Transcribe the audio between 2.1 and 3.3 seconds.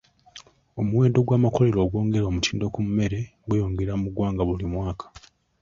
omutindo ku mmere